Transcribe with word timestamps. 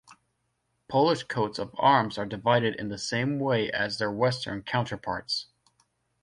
Polish 0.87 1.21
coats 1.25 1.59
of 1.59 1.75
arms 1.77 2.17
are 2.17 2.25
divided 2.25 2.73
in 2.77 2.87
the 2.89 2.97
same 2.97 3.37
way 3.37 3.69
as 3.69 3.99
their 3.99 4.11
western 4.11 4.63
counterparts. 4.63 5.45